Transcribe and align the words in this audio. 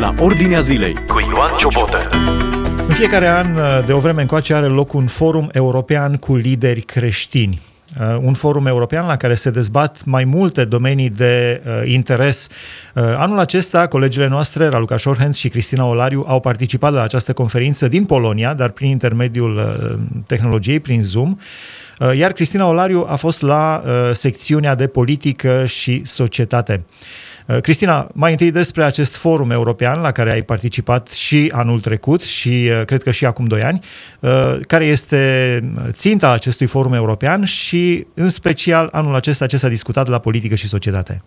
la 0.00 0.14
Ordinea 0.18 0.60
Zilei 0.60 0.94
cu 0.94 1.20
Ioan 1.20 1.56
Ciobotă. 1.56 2.08
În 2.88 2.94
fiecare 2.94 3.28
an, 3.28 3.58
de 3.86 3.92
o 3.92 3.98
vreme 3.98 4.20
încoace, 4.20 4.54
are 4.54 4.66
loc 4.66 4.92
un 4.92 5.06
forum 5.06 5.48
european 5.52 6.16
cu 6.16 6.36
lideri 6.36 6.80
creștini. 6.80 7.60
Uh, 8.00 8.18
un 8.22 8.34
forum 8.34 8.66
european 8.66 9.06
la 9.06 9.16
care 9.16 9.34
se 9.34 9.50
dezbat 9.50 10.04
mai 10.04 10.24
multe 10.24 10.64
domenii 10.64 11.10
de 11.10 11.62
uh, 11.64 11.90
interes. 11.92 12.48
Uh, 12.94 13.02
anul 13.16 13.38
acesta, 13.38 13.86
colegile 13.86 14.28
noastre, 14.28 14.68
Raluca 14.68 14.96
Shorhens 14.96 15.36
și 15.36 15.48
Cristina 15.48 15.86
Olariu, 15.86 16.24
au 16.26 16.40
participat 16.40 16.92
la 16.92 17.02
această 17.02 17.32
conferință 17.32 17.88
din 17.88 18.04
Polonia, 18.04 18.54
dar 18.54 18.68
prin 18.68 18.88
intermediul 18.88 19.56
uh, 19.56 19.98
tehnologiei, 20.26 20.80
prin 20.80 21.02
Zoom, 21.02 21.36
uh, 21.98 22.16
iar 22.16 22.32
Cristina 22.32 22.66
Olariu 22.66 23.06
a 23.08 23.16
fost 23.16 23.42
la 23.42 23.82
uh, 23.84 23.92
secțiunea 24.12 24.74
de 24.74 24.86
politică 24.86 25.66
și 25.66 26.02
societate. 26.04 26.82
Uh, 26.86 27.28
Cristina, 27.60 28.08
mai 28.12 28.30
întâi 28.30 28.50
despre 28.50 28.84
acest 28.84 29.16
forum 29.16 29.50
european 29.50 30.00
la 30.00 30.12
care 30.12 30.32
ai 30.32 30.42
participat 30.42 31.08
și 31.08 31.52
anul 31.54 31.80
trecut 31.80 32.22
și 32.22 32.48
uh, 32.48 32.84
cred 32.84 33.02
că 33.02 33.10
și 33.10 33.26
acum 33.26 33.44
doi 33.44 33.62
ani. 33.62 33.80
Uh, 34.20 34.58
care 34.66 34.84
este 34.84 35.62
ținta 35.90 36.30
acestui 36.30 36.66
forum 36.66 36.92
european 36.92 37.44
și, 37.44 38.06
în 38.14 38.28
special, 38.28 38.88
anul 38.92 39.14
acesta 39.14 39.46
ce 39.46 39.56
s-a 39.56 39.68
discutat 39.68 40.08
la 40.08 40.18
politică 40.18 40.54
și 40.54 40.68
societate? 40.68 41.22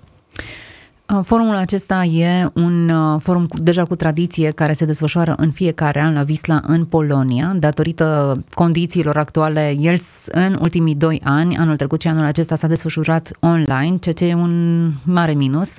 Forumul 1.22 1.56
acesta 1.56 2.04
e 2.04 2.50
un 2.54 2.92
forum 3.20 3.48
cu, 3.48 3.60
deja 3.60 3.86
cu 3.86 3.96
tradiție 3.96 4.52
care 4.52 4.74
se 4.74 4.86
desfășoară 4.86 5.34
în 5.38 5.52
fiecare 5.52 6.00
an 6.00 6.14
la 6.14 6.24
Visla 6.24 6.60
în 6.68 6.86
Polonia. 6.86 7.54
Datorită 7.60 8.38
condițiilor 8.54 9.18
actuale, 9.18 9.76
el 9.80 9.98
în 10.28 10.58
ultimii 10.62 10.96
doi 10.96 11.22
ani, 11.24 11.58
anul 11.58 11.76
trecut 11.76 12.02
și 12.02 12.08
anul 12.08 12.26
acesta 12.26 12.56
s-a 12.56 12.68
desfășurat 12.68 13.32
online, 13.40 13.98
ceea 13.98 14.16
ce 14.16 14.26
e 14.26 14.34
un 14.34 14.92
mare 15.04 15.34
minus. 15.34 15.78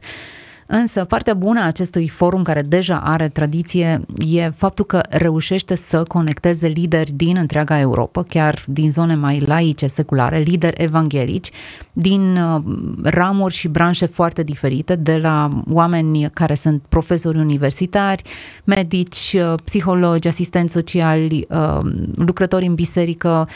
Însă, 0.67 1.05
partea 1.05 1.35
bună 1.35 1.61
a 1.61 1.67
acestui 1.67 2.09
forum, 2.09 2.43
care 2.43 2.63
deja 2.63 3.01
are 3.05 3.29
tradiție, 3.29 4.01
e 4.27 4.49
faptul 4.49 4.85
că 4.85 5.01
reușește 5.09 5.75
să 5.75 6.03
conecteze 6.03 6.67
lideri 6.67 7.13
din 7.13 7.37
întreaga 7.37 7.79
Europa, 7.79 8.23
chiar 8.23 8.65
din 8.67 8.91
zone 8.91 9.15
mai 9.15 9.41
laice, 9.41 9.87
seculare, 9.87 10.39
lideri 10.39 10.83
evanghelici, 10.83 11.51
din 11.93 12.37
uh, 12.37 12.63
ramuri 13.03 13.55
și 13.55 13.69
branșe 13.69 14.07
foarte 14.07 14.43
diferite, 14.43 14.97
de 14.97 15.17
la 15.17 15.63
oameni 15.71 16.31
care 16.31 16.55
sunt 16.55 16.83
profesori 16.89 17.39
universitari, 17.39 18.23
medici, 18.65 19.37
uh, 19.37 19.55
psihologi, 19.65 20.29
asistenți 20.29 20.73
sociali, 20.73 21.47
uh, 21.49 21.79
lucrători 22.15 22.67
în 22.67 22.75
biserică, 22.75 23.49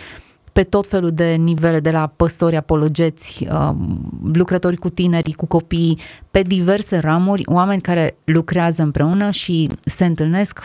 pe 0.58 0.64
tot 0.64 0.86
felul 0.86 1.12
de 1.12 1.24
nivele, 1.24 1.80
de 1.80 1.90
la 1.90 2.12
păstori, 2.16 2.56
apologeți, 2.56 3.46
um, 3.50 4.10
lucrători 4.32 4.76
cu 4.76 4.88
tinerii, 4.88 5.32
cu 5.32 5.46
copii, 5.46 5.98
pe 6.30 6.42
diverse 6.42 6.98
ramuri, 6.98 7.42
oameni 7.46 7.80
care 7.80 8.16
lucrează 8.24 8.82
împreună 8.82 9.30
și 9.30 9.68
se 9.84 10.04
întâlnesc, 10.04 10.60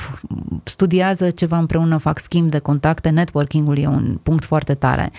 studiază 0.64 1.30
ceva 1.30 1.58
împreună, 1.58 1.98
fac 1.98 2.20
schimb 2.20 2.50
de 2.50 2.58
contacte, 2.58 3.10
networking-ul 3.10 3.78
e 3.78 3.88
un 3.88 4.20
punct 4.24 4.44
foarte 4.44 4.74
tare. 4.74 5.12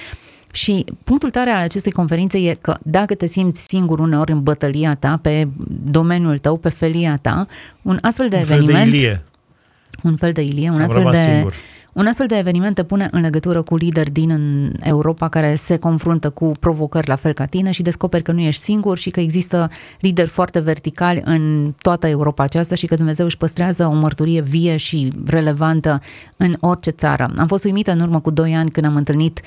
Și 0.53 0.85
punctul 1.05 1.31
tare 1.31 1.51
al 1.51 1.63
acestei 1.63 1.93
conferințe 1.93 2.39
e 2.39 2.55
că 2.61 2.77
dacă 2.83 3.15
te 3.15 3.27
simți 3.27 3.67
singur 3.69 3.99
uneori 3.99 4.33
în 4.33 4.43
bătălia 4.43 4.95
ta, 4.95 5.19
pe 5.23 5.49
domeniul 5.85 6.39
tău, 6.39 6.57
pe 6.57 6.69
felia 6.69 7.19
ta, 7.23 7.47
un 7.83 7.99
astfel 8.01 8.29
de 8.29 8.37
un 8.37 8.43
eveniment... 8.43 8.91
Fel 8.91 8.91
de 8.91 8.97
Ilie. 8.97 9.25
Un 10.03 10.17
fel 10.17 10.33
de 10.33 10.43
Ilie, 10.43 10.71
un 10.71 10.77
Am 10.77 10.83
astfel 10.83 11.11
de... 11.11 11.33
Singur 11.35 11.55
un 11.95 12.07
astfel 12.07 12.27
de 12.27 12.37
eveniment 12.37 12.75
te 12.75 12.83
pune 12.83 13.09
în 13.11 13.21
legătură 13.21 13.63
cu 13.63 13.77
lideri 13.77 14.11
din 14.11 14.31
Europa 14.83 15.29
care 15.29 15.55
se 15.55 15.77
confruntă 15.77 16.31
cu 16.31 16.53
provocări 16.61 17.09
la 17.09 17.15
fel 17.15 17.33
ca 17.33 17.45
tine 17.45 17.71
și 17.71 17.83
descoperi 17.83 18.23
că 18.23 18.33
nu 18.33 18.41
ești 18.41 18.63
singur 18.63 18.99
și 18.99 19.11
că 19.11 19.21
există 19.21 19.71
lideri 20.01 20.29
foarte 20.29 20.61
verticali 20.61 21.23
în 21.25 21.75
toată 21.83 22.07
Europa 22.07 22.43
aceasta 22.43 22.75
și 22.75 22.87
că 22.87 22.97
Dumnezeu 22.97 23.27
își 23.27 23.37
păstrează 23.37 23.87
o 23.87 23.93
mărturie 23.93 24.41
vie 24.41 24.77
și 24.77 25.13
relevantă 25.27 26.01
în 26.37 26.57
orice 26.61 26.91
țară. 26.91 27.33
Am 27.37 27.47
fost 27.47 27.65
uimită 27.65 27.93
în 27.93 28.01
urmă 28.01 28.21
cu 28.21 28.31
doi 28.31 28.55
ani 28.55 28.71
când 28.71 28.87
am 28.87 28.97
întâlnit 28.97 29.41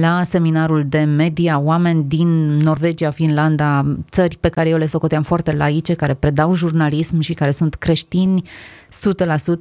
la 0.00 0.22
seminarul 0.22 0.84
de 0.88 0.98
media 0.98 1.60
oameni 1.60 2.04
din 2.04 2.56
Norvegia, 2.56 3.10
Finlanda, 3.10 3.96
țări 4.10 4.36
pe 4.40 4.48
care 4.48 4.68
eu 4.68 4.76
le 4.76 4.86
socoteam 4.86 5.22
foarte 5.22 5.52
laice, 5.52 5.94
care 5.94 6.14
predau 6.14 6.54
jurnalism 6.54 7.20
și 7.20 7.34
care 7.34 7.50
sunt 7.50 7.74
creștini 7.74 8.42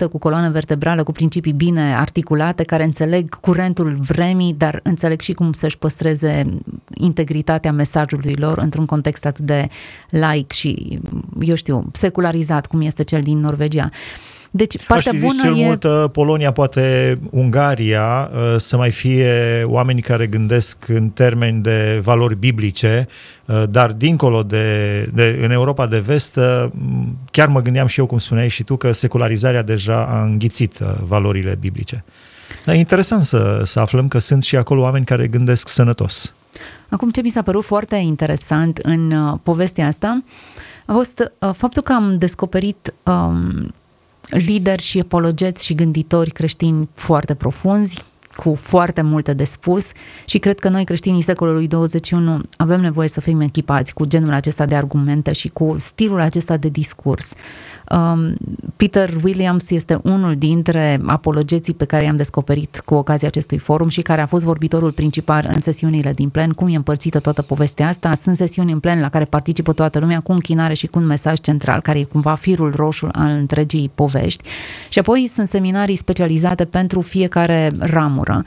100% 0.05 0.09
cu 0.11 0.17
coloană 0.17 0.49
vertebrală, 0.49 1.03
cu 1.03 1.11
principii 1.11 1.53
bine 1.53 1.95
articulate, 1.95 2.63
care 2.63 2.83
înțeleg 2.83 3.39
curentul 3.39 3.97
vremii, 3.99 4.53
dar 4.57 4.79
înțeleg 4.83 5.19
și 5.21 5.33
cum 5.33 5.53
să-și 5.53 5.77
păstreze 5.77 6.43
integritatea 6.93 7.71
mesajului 7.71 8.33
lor 8.33 8.57
într-un 8.57 8.85
context 8.85 9.25
atât 9.25 9.45
de 9.45 9.67
laic 10.09 10.51
și, 10.51 10.99
eu 11.39 11.55
știu, 11.55 11.89
secularizat 11.91 12.65
cum 12.65 12.81
este 12.81 13.03
cel 13.03 13.21
din 13.21 13.39
Norvegia. 13.39 13.89
Deci 14.53 14.85
partea 14.85 15.11
Aș 15.11 15.19
bună 15.19 15.41
cel 15.43 15.57
e... 15.57 15.65
mult 15.65 15.83
uh, 15.83 16.05
Polonia, 16.11 16.51
poate 16.51 17.19
Ungaria, 17.29 18.31
uh, 18.33 18.55
să 18.57 18.77
mai 18.77 18.91
fie 18.91 19.63
oameni 19.65 20.01
care 20.01 20.27
gândesc 20.27 20.87
în 20.87 21.09
termeni 21.09 21.61
de 21.61 21.99
valori 22.03 22.35
biblice, 22.35 23.07
uh, 23.45 23.63
dar 23.69 23.89
dincolo 23.89 24.43
de, 24.43 25.01
de 25.13 25.39
în 25.41 25.51
Europa 25.51 25.87
de 25.87 25.99
vest, 25.99 26.39
chiar 27.31 27.47
mă 27.47 27.61
gândeam 27.61 27.87
și 27.87 27.99
eu, 27.99 28.05
cum 28.05 28.17
spuneai 28.17 28.49
și 28.49 28.63
tu, 28.63 28.75
că 28.75 28.91
secularizarea 28.91 29.63
deja 29.63 30.05
a 30.05 30.23
înghițit 30.23 30.77
valorile 31.03 31.57
biblice. 31.59 32.03
Dar 32.65 32.75
e 32.75 32.77
interesant 32.77 33.23
să, 33.23 33.61
să 33.65 33.79
aflăm 33.79 34.07
că 34.07 34.19
sunt 34.19 34.43
și 34.43 34.55
acolo 34.55 34.81
oameni 34.81 35.05
care 35.05 35.27
gândesc 35.27 35.67
sănătos. 35.67 36.33
Acum, 36.89 37.09
ce 37.09 37.21
mi 37.21 37.29
s-a 37.29 37.41
părut 37.41 37.63
foarte 37.63 37.95
interesant 37.95 38.77
în 38.77 39.11
uh, 39.11 39.37
povestea 39.43 39.87
asta 39.87 40.23
a 40.85 40.93
fost 40.93 41.31
uh, 41.39 41.49
faptul 41.53 41.81
că 41.83 41.93
am 41.93 42.17
descoperit 42.17 42.93
um, 43.03 43.73
lideri 44.31 44.81
și 44.81 44.99
apologeți 44.99 45.65
și 45.65 45.75
gânditori 45.75 46.31
creștini 46.31 46.89
foarte 46.93 47.33
profunzi, 47.33 48.03
cu 48.35 48.55
foarte 48.55 49.01
multe 49.01 49.33
de 49.33 49.43
spus 49.43 49.91
și 50.25 50.37
cred 50.37 50.59
că 50.59 50.69
noi 50.69 50.83
creștinii 50.83 51.21
secolului 51.21 51.67
21 51.67 52.41
avem 52.57 52.81
nevoie 52.81 53.07
să 53.07 53.21
fim 53.21 53.41
echipați 53.41 53.93
cu 53.93 54.05
genul 54.05 54.33
acesta 54.33 54.65
de 54.65 54.75
argumente 54.75 55.33
și 55.33 55.49
cu 55.49 55.75
stilul 55.79 56.19
acesta 56.19 56.57
de 56.57 56.69
discurs. 56.69 57.33
Um, 57.91 58.35
Peter 58.75 59.13
Williams 59.23 59.69
este 59.69 59.99
unul 60.03 60.35
dintre 60.35 60.99
apologeții 61.05 61.73
pe 61.73 61.85
care 61.85 62.03
i-am 62.03 62.15
descoperit 62.15 62.81
cu 62.85 62.93
ocazia 62.93 63.27
acestui 63.27 63.57
forum 63.57 63.87
și 63.87 64.01
care 64.01 64.21
a 64.21 64.25
fost 64.25 64.45
vorbitorul 64.45 64.91
principal 64.91 65.49
în 65.53 65.59
sesiunile 65.59 66.11
din 66.13 66.29
plen. 66.29 66.51
Cum 66.51 66.67
e 66.67 66.75
împărțită 66.75 67.19
toată 67.19 67.41
povestea 67.41 67.87
asta? 67.87 68.15
Sunt 68.21 68.35
sesiuni 68.35 68.71
în 68.71 68.79
plen 68.79 68.99
la 68.99 69.09
care 69.09 69.25
participă 69.25 69.73
toată 69.73 69.99
lumea 69.99 70.19
cu 70.19 70.31
închinare 70.31 70.73
și 70.73 70.87
cu 70.87 70.99
un 70.99 71.05
mesaj 71.05 71.39
central 71.39 71.81
care 71.81 71.99
e 71.99 72.03
cumva 72.03 72.33
firul 72.33 72.73
roșu 72.75 73.07
al 73.11 73.29
întregii 73.29 73.91
povești. 73.95 74.43
Și 74.89 74.99
apoi 74.99 75.27
sunt 75.27 75.47
seminarii 75.47 75.95
specializate 75.95 76.65
pentru 76.65 77.01
fiecare 77.01 77.71
ramură. 77.79 78.43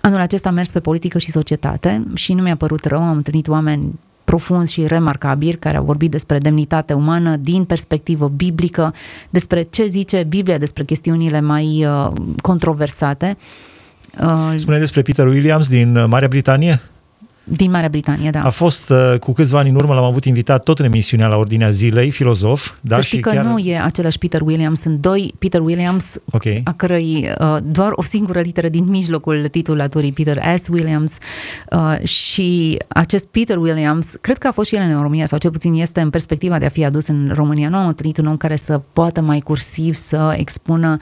Anul 0.00 0.20
acesta 0.20 0.48
am 0.48 0.54
mers 0.54 0.70
pe 0.70 0.80
politică 0.80 1.18
și 1.18 1.30
societate 1.30 2.06
și 2.14 2.32
nu 2.32 2.42
mi-a 2.42 2.56
părut 2.56 2.84
rău, 2.84 3.02
am 3.02 3.16
întâlnit 3.16 3.48
oameni 3.48 3.98
profunzi 4.26 4.72
și 4.72 4.86
remarcabili 4.86 5.56
care 5.56 5.76
au 5.76 5.84
vorbit 5.84 6.10
despre 6.10 6.38
demnitate 6.38 6.92
umană 6.92 7.36
din 7.36 7.64
perspectivă 7.64 8.28
biblică, 8.28 8.94
despre 9.30 9.62
ce 9.62 9.86
zice 9.86 10.24
Biblia 10.28 10.58
despre 10.58 10.84
chestiunile 10.84 11.40
mai 11.40 11.86
uh, 11.86 12.08
controversate. 12.42 13.36
Uh, 14.20 14.52
Spune 14.56 14.78
despre 14.78 15.02
Peter 15.02 15.26
Williams 15.26 15.68
din 15.68 16.06
Marea 16.08 16.28
Britanie? 16.28 16.80
Din 17.48 17.70
Marea 17.70 17.88
Britanie, 17.88 18.30
da. 18.30 18.42
A 18.42 18.50
fost 18.50 18.90
uh, 18.90 19.14
cu 19.20 19.32
câțiva 19.32 19.58
ani 19.58 19.68
în 19.68 19.74
urmă, 19.74 19.94
l-am 19.94 20.04
avut 20.04 20.24
invitat 20.24 20.62
tot 20.62 20.78
în 20.78 20.84
emisiunea 20.84 21.26
la 21.26 21.36
Ordinea 21.36 21.70
Zilei, 21.70 22.10
filozof. 22.10 22.72
Da, 22.80 22.94
să 22.94 23.00
știi 23.00 23.16
și 23.16 23.22
că 23.22 23.30
chiar... 23.30 23.44
nu 23.44 23.58
e 23.58 23.80
același 23.80 24.18
Peter 24.18 24.40
Williams, 24.40 24.80
sunt 24.80 25.00
doi 25.00 25.34
Peter 25.38 25.60
Williams, 25.60 26.16
okay. 26.32 26.60
a 26.64 26.72
cărăi 26.72 27.30
uh, 27.38 27.56
doar 27.62 27.90
o 27.92 28.02
singură 28.02 28.40
literă 28.40 28.68
din 28.68 28.84
mijlocul 28.84 29.48
titulaturii, 29.48 30.12
Peter 30.12 30.42
S. 30.56 30.68
Williams 30.68 31.18
uh, 31.70 32.06
și 32.06 32.78
acest 32.88 33.26
Peter 33.26 33.56
Williams, 33.56 34.16
cred 34.20 34.38
că 34.38 34.46
a 34.46 34.52
fost 34.52 34.68
și 34.68 34.74
el 34.74 34.82
în 34.82 35.00
România, 35.00 35.26
sau 35.26 35.38
cel 35.38 35.50
puțin 35.50 35.74
este 35.74 36.00
în 36.00 36.10
perspectiva 36.10 36.58
de 36.58 36.64
a 36.64 36.68
fi 36.68 36.84
adus 36.84 37.06
în 37.06 37.30
România. 37.34 37.68
Nu 37.68 37.76
am 37.76 37.86
întâlnit 37.86 38.18
un 38.18 38.26
om 38.26 38.36
care 38.36 38.56
să 38.56 38.80
poată 38.92 39.20
mai 39.20 39.40
cursiv 39.40 39.94
să 39.94 40.34
expună 40.36 40.98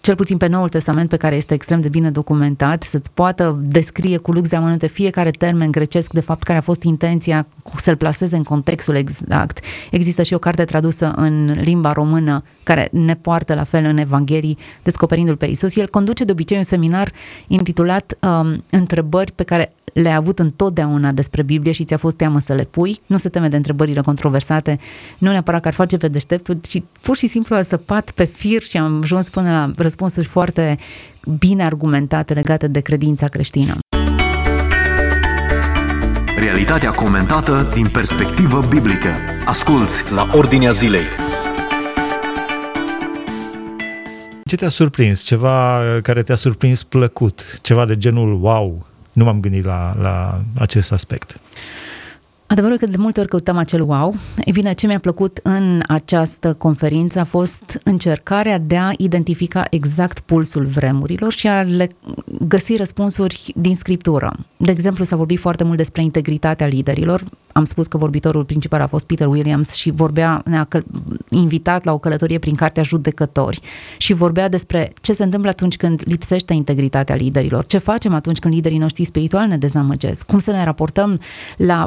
cel 0.00 0.14
puțin 0.14 0.36
pe 0.36 0.46
Noul 0.46 0.68
Testament, 0.68 1.08
pe 1.08 1.16
care 1.16 1.36
este 1.36 1.54
extrem 1.54 1.80
de 1.80 1.88
bine 1.88 2.10
documentat, 2.10 2.82
să-ți 2.82 3.10
poată 3.14 3.60
descrie 3.62 4.16
cu 4.16 4.32
lux 4.32 4.48
de 4.48 4.56
amănunte 4.56 4.86
fiecare 4.86 5.30
termen 5.30 5.70
grecesc, 5.70 6.12
de 6.12 6.20
fapt, 6.20 6.42
care 6.42 6.58
a 6.58 6.60
fost 6.62 6.82
intenția 6.82 7.46
să-l 7.76 7.96
plaseze 7.96 8.36
în 8.36 8.42
contextul 8.42 8.94
exact. 8.94 9.58
Există 9.90 10.22
și 10.22 10.34
o 10.34 10.38
carte 10.38 10.64
tradusă 10.64 11.12
în 11.16 11.50
limba 11.60 11.92
română 11.92 12.42
care 12.62 12.88
ne 12.92 13.14
poartă 13.14 13.54
la 13.54 13.64
fel 13.64 13.84
în 13.84 13.96
Evanghelii, 13.96 14.58
descoperindu-l 14.82 15.36
pe 15.36 15.46
Isus. 15.46 15.76
El 15.76 15.88
conduce 15.88 16.24
de 16.24 16.32
obicei 16.32 16.56
un 16.56 16.62
seminar 16.62 17.12
intitulat 17.46 18.18
um, 18.20 18.64
Întrebări 18.70 19.32
pe 19.32 19.42
care 19.42 19.72
le-ai 19.92 20.14
avut 20.14 20.38
întotdeauna 20.38 21.12
despre 21.12 21.42
Biblie 21.42 21.72
și 21.72 21.84
ți-a 21.84 21.96
fost 21.96 22.16
teamă 22.16 22.38
să 22.38 22.54
le 22.54 22.62
pui, 22.62 23.00
nu 23.06 23.16
se 23.16 23.28
teme 23.28 23.48
de 23.48 23.56
întrebările 23.56 24.00
controversate, 24.00 24.78
nu 25.18 25.30
neapărat 25.30 25.60
că 25.60 25.68
ar 25.68 25.74
face 25.74 25.96
pe 25.96 26.08
deșteptul, 26.08 26.58
ci 26.68 26.82
pur 27.00 27.16
și 27.16 27.26
simplu 27.26 27.56
a 27.56 27.62
săpat 27.62 28.10
pe 28.10 28.24
fir 28.24 28.62
și 28.62 28.76
am 28.76 29.00
ajuns 29.02 29.30
până 29.30 29.50
la 29.50 29.70
răspunsuri 29.76 30.26
foarte 30.26 30.78
bine 31.38 31.64
argumentate 31.64 32.34
legate 32.34 32.66
de 32.66 32.80
credința 32.80 33.26
creștină. 33.26 33.78
Realitatea 36.36 36.90
comentată 36.90 37.70
din 37.74 37.88
perspectivă 37.88 38.66
biblică. 38.68 39.08
Asculți 39.44 40.12
la 40.12 40.30
Ordinea 40.32 40.70
Zilei. 40.70 41.06
Ce 44.44 44.56
te-a 44.56 44.68
surprins? 44.68 45.22
Ceva 45.22 45.80
care 46.02 46.22
te-a 46.22 46.34
surprins 46.34 46.82
plăcut? 46.82 47.58
Ceva 47.62 47.84
de 47.84 47.96
genul 47.96 48.38
wow? 48.42 48.86
Nu 49.18 49.24
m-am 49.24 49.40
gândit 49.40 49.64
la, 49.64 49.94
la 50.00 50.40
acest 50.58 50.92
aspect. 50.92 51.40
Adevărul 52.50 52.76
că 52.76 52.86
de 52.86 52.96
multe 52.96 53.20
ori 53.20 53.28
căutăm 53.28 53.56
acel 53.56 53.82
wow. 53.82 54.14
E 54.44 54.50
bine, 54.50 54.72
ce 54.72 54.86
mi-a 54.86 54.98
plăcut 54.98 55.40
în 55.42 55.82
această 55.86 56.54
conferință 56.54 57.20
a 57.20 57.24
fost 57.24 57.80
încercarea 57.84 58.58
de 58.58 58.76
a 58.76 58.90
identifica 58.96 59.66
exact 59.70 60.20
pulsul 60.20 60.64
vremurilor 60.64 61.32
și 61.32 61.48
a 61.48 61.62
le 61.62 61.90
găsi 62.48 62.76
răspunsuri 62.76 63.52
din 63.56 63.74
scriptură. 63.76 64.36
De 64.56 64.70
exemplu, 64.70 65.04
s-a 65.04 65.16
vorbit 65.16 65.38
foarte 65.38 65.64
mult 65.64 65.76
despre 65.76 66.02
integritatea 66.02 66.66
liderilor. 66.66 67.22
Am 67.52 67.64
spus 67.64 67.86
că 67.86 67.96
vorbitorul 67.96 68.44
principal 68.44 68.80
a 68.80 68.86
fost 68.86 69.06
Peter 69.06 69.26
Williams 69.26 69.72
și 69.74 69.90
vorbea, 69.90 70.42
ne-a 70.44 70.64
căl- 70.64 70.84
invitat 71.30 71.84
la 71.84 71.92
o 71.92 71.98
călătorie 71.98 72.38
prin 72.38 72.54
cartea 72.54 72.82
Judecători 72.82 73.60
și 73.96 74.12
vorbea 74.12 74.48
despre 74.48 74.92
ce 75.00 75.12
se 75.12 75.22
întâmplă 75.22 75.50
atunci 75.50 75.76
când 75.76 76.02
lipsește 76.04 76.52
integritatea 76.52 77.14
liderilor, 77.14 77.66
ce 77.66 77.78
facem 77.78 78.14
atunci 78.14 78.38
când 78.38 78.54
liderii 78.54 78.78
noștri 78.78 79.04
spirituali 79.04 79.48
ne 79.48 79.56
dezamăgesc, 79.56 80.26
cum 80.26 80.38
să 80.38 80.50
ne 80.50 80.64
raportăm 80.64 81.20
la 81.56 81.86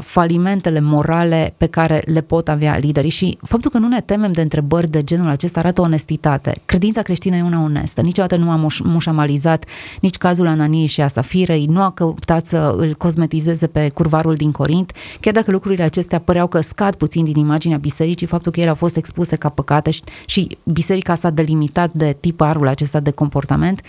falimentele 0.51 0.95
morale 0.95 1.53
pe 1.57 1.65
care 1.65 2.03
le 2.05 2.21
pot 2.21 2.49
avea 2.49 2.77
liderii 2.77 3.09
și 3.09 3.37
faptul 3.41 3.71
că 3.71 3.77
nu 3.77 3.87
ne 3.87 4.01
temem 4.01 4.31
de 4.31 4.41
întrebări 4.41 4.89
de 4.89 5.03
genul 5.03 5.29
acesta 5.29 5.59
arată 5.59 5.81
onestitate. 5.81 6.61
Credința 6.65 7.01
creștină 7.01 7.35
e 7.35 7.41
una 7.41 7.61
onestă. 7.61 8.01
Niciodată 8.01 8.35
nu 8.35 8.49
a 8.49 8.57
muș- 8.57 8.83
mușamalizat 8.83 9.65
nici 10.01 10.17
cazul 10.17 10.47
Ananiei 10.47 10.85
și 10.85 11.01
a 11.01 11.07
Safirei, 11.07 11.65
nu 11.65 11.81
a 11.81 11.91
căutat 11.91 12.45
să 12.45 12.73
îl 12.77 12.93
cosmetizeze 12.97 13.67
pe 13.67 13.89
curvarul 13.89 14.35
din 14.35 14.51
Corint, 14.51 14.91
chiar 15.19 15.33
dacă 15.33 15.51
lucrurile 15.51 15.83
acestea 15.83 16.19
păreau 16.19 16.47
că 16.47 16.61
scad 16.61 16.95
puțin 16.95 17.23
din 17.23 17.35
imaginea 17.35 17.77
bisericii, 17.77 18.27
faptul 18.27 18.51
că 18.51 18.59
ele 18.59 18.69
au 18.69 18.75
fost 18.75 18.95
expuse 18.97 19.35
ca 19.35 19.49
păcate 19.49 19.91
și, 19.91 20.01
și 20.25 20.57
biserica 20.63 21.15
s-a 21.15 21.29
delimitat 21.29 21.93
de 21.93 22.17
tiparul 22.19 22.67
acesta 22.67 22.99
de 22.99 23.11
comportament, 23.11 23.81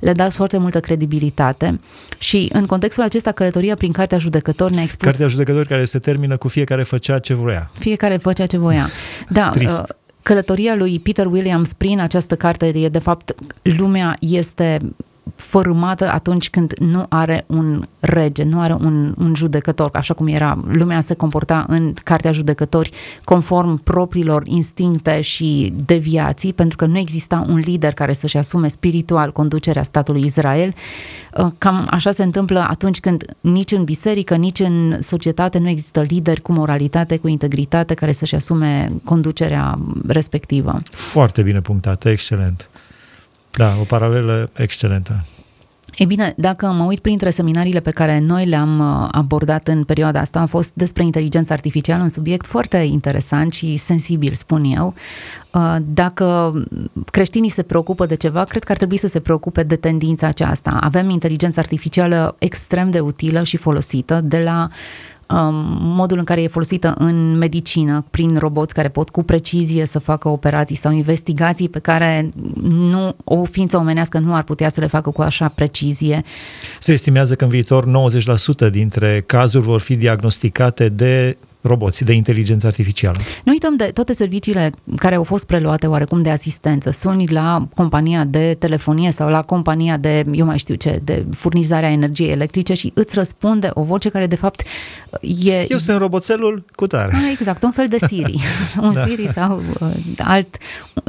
le-a 0.00 0.12
dat 0.12 0.32
foarte 0.32 0.58
multă 0.58 0.80
credibilitate 0.80 1.80
și 2.18 2.50
în 2.52 2.66
contextul 2.66 3.02
acesta 3.02 3.32
călătoria 3.32 3.74
prin 3.74 3.92
Cartea 3.92 4.18
Judecători 4.18 4.74
ne-a 4.74 4.82
expus... 4.82 5.08
Cartea 5.08 5.26
Judecători 5.26 5.68
care 5.68 5.84
se 5.84 5.98
termină 5.98 6.36
cu 6.36 6.48
fiecare 6.48 6.82
făcea 6.82 7.18
ce 7.18 7.34
vrea. 7.34 7.70
Fiecare 7.78 8.16
făcea 8.16 8.46
ce 8.46 8.58
voia. 8.58 8.90
Da, 9.28 9.50
Trist. 9.50 9.78
uh, 9.78 9.84
călătoria 10.22 10.74
lui 10.74 10.98
Peter 10.98 11.26
Williams 11.26 11.72
prin 11.72 12.00
această 12.00 12.36
carte 12.36 12.66
e 12.74 12.88
de 12.88 12.98
fapt 12.98 13.34
lumea 13.62 14.16
este 14.20 14.78
fărâmată 15.34 16.10
atunci 16.10 16.50
când 16.50 16.72
nu 16.78 17.06
are 17.08 17.44
un 17.46 17.84
rege, 18.00 18.42
nu 18.42 18.60
are 18.60 18.72
un, 18.72 19.14
un 19.18 19.34
judecător, 19.34 19.90
așa 19.92 20.14
cum 20.14 20.26
era. 20.26 20.58
Lumea 20.66 21.00
se 21.00 21.14
comporta 21.14 21.64
în 21.68 21.92
Cartea 22.04 22.32
Judecători 22.32 22.90
conform 23.24 23.82
propriilor 23.82 24.42
instincte 24.46 25.20
și 25.20 25.72
deviații, 25.84 26.52
pentru 26.52 26.76
că 26.76 26.86
nu 26.86 26.98
exista 26.98 27.44
un 27.48 27.58
lider 27.58 27.92
care 27.92 28.12
să-și 28.12 28.36
asume 28.36 28.68
spiritual 28.68 29.32
conducerea 29.32 29.82
statului 29.82 30.24
Israel. 30.24 30.74
Uh, 31.38 31.46
Cam 31.58 31.86
așa 31.90 32.10
se 32.10 32.22
întâmplă 32.22 32.66
atunci 32.68 33.00
când 33.00 33.24
nici 33.40 33.72
în 33.72 33.84
biserică, 33.84 34.34
nici 34.34 34.58
în 34.58 34.96
societate 35.00 35.58
nu 35.58 35.68
există 35.68 36.00
lideri 36.00 36.40
cu 36.40 36.52
moralitate, 36.52 37.16
cu 37.16 37.28
integritate, 37.28 37.94
care 37.94 38.12
să-și 38.12 38.34
asume 38.34 38.92
conducerea 39.04 39.78
respectivă. 40.06 40.82
Foarte 40.90 41.42
bine 41.42 41.60
punctat, 41.60 42.04
excelent. 42.04 42.68
Da, 43.54 43.76
o 43.80 43.84
paralelă 43.84 44.50
excelentă. 44.56 45.24
E 45.96 46.04
bine, 46.04 46.32
dacă 46.36 46.66
mă 46.66 46.84
uit 46.84 46.98
printre 46.98 47.30
seminariile 47.30 47.80
pe 47.80 47.90
care 47.90 48.18
noi 48.18 48.46
le-am 48.46 48.78
uh, 48.78 49.08
abordat 49.10 49.68
în 49.68 49.84
perioada 49.84 50.20
asta, 50.20 50.40
a 50.40 50.46
fost 50.46 50.72
despre 50.74 51.04
inteligența 51.04 51.54
artificială, 51.54 52.02
un 52.02 52.08
subiect 52.08 52.46
foarte 52.46 52.76
interesant 52.76 53.52
și 53.52 53.76
sensibil, 53.76 54.34
spun 54.34 54.64
eu. 54.64 54.94
Uh, 55.52 55.76
Dacă 55.82 56.52
creștinii 57.10 57.48
se 57.48 57.62
preocupă 57.62 58.06
de 58.06 58.14
ceva, 58.14 58.44
cred 58.44 58.64
că 58.64 58.72
ar 58.72 58.78
trebui 58.78 58.96
să 58.96 59.06
se 59.06 59.20
preocupe 59.20 59.62
de 59.62 59.76
tendința 59.76 60.26
aceasta. 60.26 60.78
Avem 60.80 61.10
inteligența 61.10 61.60
artificială 61.60 62.36
extrem 62.38 62.90
de 62.90 63.00
utilă 63.00 63.42
și 63.42 63.56
folosită 63.56 64.20
de 64.24 64.42
la 64.42 64.68
um, 64.68 64.70
modul 65.78 66.18
în 66.18 66.24
care 66.24 66.42
e 66.42 66.48
folosită 66.48 66.94
în 66.98 67.38
medicină, 67.38 68.04
prin 68.10 68.36
roboți 68.38 68.74
care 68.74 68.88
pot 68.88 69.08
cu 69.08 69.22
precizie 69.22 69.86
să 69.86 69.98
facă 69.98 70.28
operații 70.28 70.76
sau 70.76 70.92
investigații 70.92 71.68
pe 71.68 71.78
care 71.78 72.30
nu, 72.62 73.14
o 73.24 73.44
ființă 73.44 73.76
omenească 73.76 74.18
nu 74.18 74.34
ar 74.34 74.42
putea 74.42 74.68
să 74.68 74.80
le 74.80 74.86
facă 74.86 75.10
cu 75.10 75.22
așa 75.22 75.48
precizie. 75.48 76.24
Se 76.78 76.92
estimează 76.92 77.34
că 77.34 77.44
în 77.44 77.50
viitor 77.50 77.86
90% 78.68 78.70
dintre 78.70 79.22
cazuri 79.26 79.64
vor 79.64 79.80
fi 79.80 79.96
diagnosticate 79.96 80.88
de 80.88 81.36
roboți, 81.60 82.04
de 82.04 82.12
inteligență 82.12 82.66
artificială. 82.66 83.16
Nu 83.44 83.52
uităm 83.52 83.76
de 83.76 83.84
toate 83.84 84.12
serviciile 84.12 84.72
care 84.96 85.14
au 85.14 85.22
fost 85.22 85.46
preluate 85.46 85.86
oarecum 85.86 86.22
de 86.22 86.30
asistență. 86.30 86.90
Suni 86.90 87.26
la 87.26 87.68
compania 87.74 88.24
de 88.24 88.56
telefonie 88.58 89.10
sau 89.10 89.28
la 89.28 89.42
compania 89.42 89.96
de, 89.96 90.26
eu 90.32 90.46
mai 90.46 90.58
știu 90.58 90.74
ce, 90.74 91.00
de 91.04 91.24
furnizarea 91.34 91.90
energiei 91.90 92.30
electrice 92.30 92.74
și 92.74 92.92
îți 92.94 93.14
răspunde 93.14 93.70
o 93.74 93.82
voce 93.82 94.08
care 94.08 94.26
de 94.26 94.36
fapt 94.36 94.62
e... 95.44 95.66
Eu 95.68 95.78
sunt 95.78 95.98
roboțelul 95.98 96.64
cu 96.74 96.86
tare. 96.86 97.12
Ah, 97.14 97.30
exact, 97.32 97.62
un 97.62 97.70
fel 97.70 97.88
de 97.88 97.98
Siri. 97.98 98.40
un 98.80 98.92
Da. 98.92 99.04
Siri 99.04 99.26
sau 99.26 99.62
uh, 99.80 99.88
alt... 100.18 100.56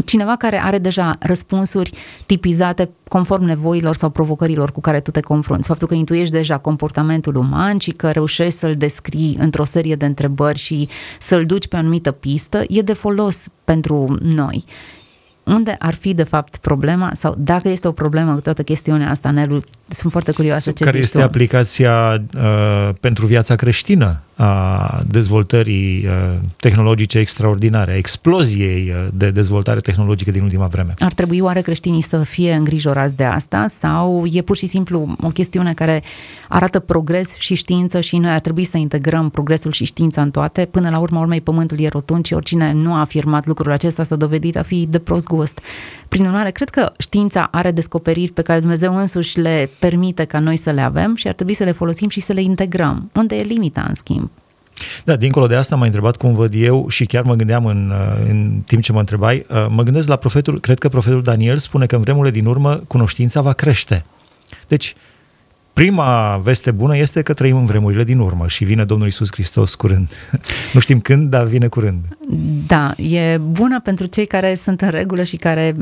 Cineva 0.06 0.36
care 0.36 0.62
are 0.64 0.78
deja 0.78 1.16
răspunsuri 1.20 1.92
tipizate 2.26 2.90
conform 3.12 3.44
nevoilor 3.44 3.96
sau 3.96 4.10
provocărilor 4.10 4.72
cu 4.72 4.82
care 4.82 5.00
tu 5.00 5.12
te 5.12 5.20
confrunți. 5.20 5.68
Faptul 5.68 5.88
că 5.88 5.94
intuiești 5.94 6.34
deja 6.34 6.58
comportamentul 6.58 7.36
uman 7.36 7.78
și 7.78 7.92
că 7.92 8.10
reușești 8.12 8.60
să-l 8.60 8.74
descrii 8.74 9.38
într-o 9.40 9.64
serie 9.64 9.96
de 9.96 10.06
întrebări 10.06 10.60
și 10.60 10.90
să-l 11.20 11.46
duci 11.46 11.68
pe 11.68 11.76
o 11.76 11.80
anumită 11.80 12.12
pistă, 12.12 12.64
e 12.68 12.82
de 12.82 12.94
folos 12.94 13.48
pentru 13.64 14.18
noi. 14.22 14.66
Unde 15.44 15.76
ar 15.80 15.94
fi 15.94 16.14
de 16.14 16.24
fapt 16.24 16.58
problema 16.58 17.12
sau 17.14 17.36
dacă 17.38 17.70
este 17.70 17.88
o 17.88 17.92
problemă 17.92 18.34
cu 18.34 18.42
toată 18.42 18.64
chestiunea 18.64 19.10
asta, 19.10 19.32
Nelu, 19.32 19.62
sunt 19.88 20.12
foarte 20.12 20.32
curioasă 20.32 20.72
ce 20.72 20.84
care 20.84 20.96
zici 20.96 21.06
este 21.06 21.18
tu. 21.18 21.24
aplicația 21.24 22.24
uh, 22.36 22.90
pentru 23.00 23.26
viața 23.26 23.56
creștină 23.56 24.22
a 24.44 25.04
dezvoltării 25.08 26.06
uh, 26.06 26.38
tehnologice 26.58 27.20
extraordinare, 27.20 27.92
a 27.92 27.96
exploziei 27.96 28.90
uh, 28.90 29.08
de 29.14 29.32
dezvoltare 29.32 29.80
tehnologică 29.80 30.32
din 30.32 30.42
ultima 30.42 30.66
vreme. 30.66 30.94
Ar 31.00 31.14
trebui 31.14 31.40
oare 31.40 31.62
creștinii 31.62 32.02
să 32.02 32.18
fie 32.18 32.54
îngrijorați 32.54 33.18
de 33.18 33.24
asta 33.24 33.66
sau 33.68 34.26
e 34.32 34.42
pur 34.42 34.58
și 34.58 34.66
simplu 34.66 35.16
o 35.24 35.28
chestiune 35.28 35.74
care 35.74 36.04
arată 36.48 36.80
progres 36.80 37.36
și 37.38 37.56
știință 37.56 38.00
și 38.00 38.18
noi 38.18 38.32
ar 38.32 38.40
trebui 38.40 38.64
să 38.64 38.78
integrăm 38.78 39.30
progresul 39.30 39.72
și 39.72 39.86
știința 39.86 40.22
în 40.22 40.32
toate? 40.32 40.68
Până 40.72 40.90
la 40.90 40.98
urma 40.98 41.20
urmei 41.20 41.42
pământul 41.42 41.80
e 41.80 41.88
rotund 41.88 42.26
și 42.26 42.34
oricine 42.34 42.72
nu 42.74 42.94
a 42.94 43.00
afirmat 43.00 43.46
lucrul 43.46 43.72
acesta 43.72 44.04
s-a 44.04 44.16
dovedit 44.16 44.58
a 44.58 44.62
fi 44.62 44.88
de 44.90 45.00
prost 45.00 45.28
gust. 45.28 45.60
Prin 46.08 46.26
urmare, 46.26 46.52
cred 46.52 46.70
că 46.70 46.92
știința 46.98 47.48
are 47.52 47.72
descoperiri 47.72 48.32
pe 48.32 48.42
care 48.42 48.60
Dumnezeu 48.60 48.98
însuși 48.98 49.40
le 49.40 49.70
permite 49.80 50.24
ca 50.24 50.40
noi 50.40 50.58
să 50.58 50.72
le 50.72 50.82
avem 50.82 51.16
și 51.16 51.28
ar 51.28 51.34
trebui 51.34 51.54
să 51.54 51.64
le 51.64 51.72
folosim 51.72 52.10
și 52.10 52.20
să 52.20 52.34
le 52.34 52.42
integrăm. 52.42 53.10
Unde 53.16 53.36
e 53.36 53.42
limita, 53.42 53.86
în 53.88 53.96
schimb? 53.96 54.31
Da, 55.04 55.16
dincolo 55.16 55.48
de 55.48 55.56
asta 55.56 55.76
m-a 55.76 55.86
întrebat 55.86 56.18
cum 56.18 56.34
văd 56.34 56.54
eu 56.56 56.90
și 56.90 57.06
chiar 57.06 57.24
mă 57.24 57.36
gândeam 57.36 57.66
în, 57.66 57.94
uh, 57.94 58.30
în 58.30 58.62
timp 58.66 58.84
ce 58.84 58.92
mă 58.92 59.00
întrebai, 59.00 59.46
uh, 59.50 59.66
mă 59.70 59.84
gândesc 59.84 60.08
la 60.08 60.16
profetul, 60.16 60.60
cred 60.60 60.80
că 60.80 60.90
profetul 60.90 61.24
Daniel 61.24 61.58
spune 61.58 61.86
că 61.86 61.96
în 61.96 62.02
vremurile 62.02 62.32
din 62.32 62.46
urmă 62.46 62.84
cunoștința 62.88 63.42
va 63.42 63.54
crește. 63.54 64.06
Deci, 64.68 64.96
prima 65.74 66.38
veste 66.44 66.72
bună 66.72 66.98
este 66.98 67.22
că 67.22 67.34
trăim 67.34 67.58
în 67.58 67.66
vremurile 67.66 68.04
din 68.04 68.20
urmă 68.20 68.48
și 68.48 68.64
vine 68.64 68.84
Domnul 68.84 69.08
Isus 69.08 69.30
Hristos 69.32 69.76
curând. 69.76 70.10
nu 70.74 70.80
știm 70.80 71.00
când, 71.00 71.30
dar 71.30 71.46
vine 71.46 71.68
curând. 71.68 72.18
Da, 72.68 72.94
e 72.98 73.38
bună 73.38 73.80
pentru 73.80 74.06
cei 74.06 74.26
care 74.26 74.56
sunt 74.56 74.82
în 74.82 74.90
regulă 74.90 75.24
și 75.24 75.36
care 75.36 75.76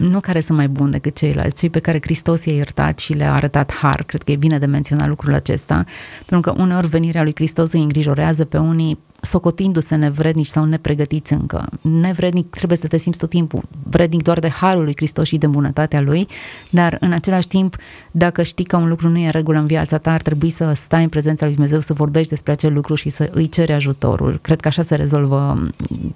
nu 0.00 0.20
care 0.20 0.40
sunt 0.40 0.58
mai 0.58 0.68
buni 0.68 0.90
decât 0.90 1.16
ceilalți, 1.16 1.56
cei 1.56 1.70
pe 1.70 1.78
care 1.78 1.98
Hristos 2.02 2.44
i-a 2.44 2.54
iertat 2.54 2.98
și 2.98 3.12
le-a 3.12 3.34
arătat 3.34 3.72
har. 3.72 4.02
Cred 4.02 4.22
că 4.22 4.30
e 4.30 4.36
bine 4.36 4.58
de 4.58 4.66
menționat 4.66 5.08
lucrul 5.08 5.34
acesta, 5.34 5.84
pentru 6.26 6.52
că 6.52 6.60
uneori 6.62 6.86
venirea 6.86 7.22
lui 7.22 7.34
Hristos 7.34 7.72
îi 7.72 7.82
îngrijorează 7.82 8.44
pe 8.44 8.58
unii 8.58 8.98
socotindu-se 9.20 9.94
nevrednici 9.94 10.46
sau 10.46 10.64
nepregătiți 10.64 11.32
încă. 11.32 11.68
Nevrednic 11.80 12.50
trebuie 12.50 12.78
să 12.78 12.86
te 12.86 12.96
simți 12.96 13.18
tot 13.18 13.28
timpul, 13.28 13.62
vrednic 13.82 14.22
doar 14.22 14.38
de 14.38 14.48
harul 14.48 14.84
lui 14.84 14.92
Hristos 14.96 15.26
și 15.26 15.36
de 15.36 15.46
bunătatea 15.46 16.00
lui, 16.00 16.26
dar 16.70 16.96
în 17.00 17.12
același 17.12 17.48
timp, 17.48 17.76
dacă 18.10 18.42
știi 18.42 18.64
că 18.64 18.76
un 18.76 18.88
lucru 18.88 19.08
nu 19.08 19.18
e 19.18 19.24
în 19.24 19.30
regulă 19.30 19.58
în 19.58 19.66
viața 19.66 19.98
ta, 19.98 20.12
ar 20.12 20.22
trebui 20.22 20.50
să 20.50 20.72
stai 20.74 21.02
în 21.02 21.08
prezența 21.08 21.44
lui 21.44 21.54
Dumnezeu, 21.54 21.80
să 21.80 21.92
vorbești 21.92 22.28
despre 22.28 22.52
acel 22.52 22.72
lucru 22.72 22.94
și 22.94 23.08
să 23.08 23.28
îi 23.32 23.48
ceri 23.48 23.72
ajutorul. 23.72 24.38
Cred 24.42 24.60
că 24.60 24.68
așa 24.68 24.82
se 24.82 24.94
rezolvă 24.94 25.68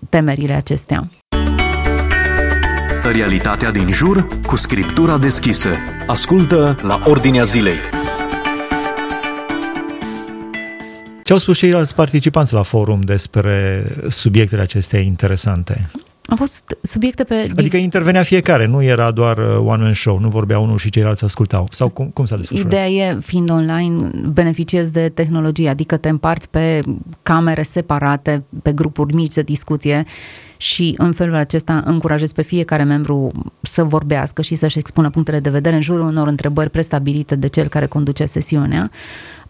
temerile 0.08 0.52
acestea. 0.52 1.08
Realitatea 3.12 3.70
din 3.70 3.90
jur 3.90 4.28
cu 4.46 4.56
scriptura 4.56 5.18
deschisă. 5.18 5.68
Ascultă 6.06 6.78
la 6.82 7.02
Ordinea 7.06 7.42
Zilei. 7.42 7.76
Ce 11.22 11.32
au 11.32 11.38
spus 11.38 11.58
ceilalți 11.58 11.94
participanți 11.94 12.54
la 12.54 12.62
forum 12.62 13.00
despre 13.00 13.86
subiectele 14.08 14.62
acestea 14.62 15.00
interesante? 15.00 15.90
Au 16.28 16.36
fost 16.36 16.78
subiecte 16.82 17.24
pe... 17.24 17.46
Adică 17.56 17.76
intervenea 17.76 18.22
fiecare, 18.22 18.66
nu 18.66 18.82
era 18.82 19.10
doar 19.10 19.38
uh, 19.38 19.56
one-man 19.64 19.94
show, 19.94 20.18
nu 20.18 20.28
vorbea 20.28 20.58
unul 20.58 20.78
și 20.78 20.90
ceilalți 20.90 21.24
ascultau. 21.24 21.66
Sau 21.70 21.88
cum, 21.88 22.08
cum 22.08 22.24
s-a 22.24 22.36
desfășurat? 22.36 22.72
Ideea 22.72 22.88
e, 22.88 23.18
fiind 23.20 23.50
online, 23.50 24.10
beneficiezi 24.32 24.92
de 24.92 25.08
tehnologie, 25.08 25.68
adică 25.68 25.96
te 25.96 26.08
împarți 26.08 26.50
pe 26.50 26.82
camere 27.22 27.62
separate, 27.62 28.44
pe 28.62 28.72
grupuri 28.72 29.14
mici 29.14 29.34
de 29.34 29.42
discuție 29.42 30.04
și 30.56 30.94
în 30.98 31.12
felul 31.12 31.34
acesta 31.34 31.82
încurajez 31.84 32.32
pe 32.32 32.42
fiecare 32.42 32.82
membru 32.82 33.32
să 33.60 33.84
vorbească 33.84 34.42
și 34.42 34.54
să-și 34.54 34.78
expună 34.78 35.10
punctele 35.10 35.40
de 35.40 35.50
vedere 35.50 35.74
în 35.74 35.82
jurul 35.82 36.06
unor 36.06 36.28
întrebări 36.28 36.70
prestabilite 36.70 37.34
de 37.34 37.48
cel 37.48 37.68
care 37.68 37.86
conduce 37.86 38.24
sesiunea. 38.24 38.90